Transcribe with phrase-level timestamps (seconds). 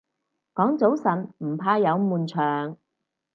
[0.55, 2.75] 講早晨唔怕有悶場